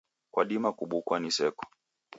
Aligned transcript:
Kwadima 0.31 0.69
kubukwa 0.77 1.15
ni 1.19 1.31
seko. 1.37 1.65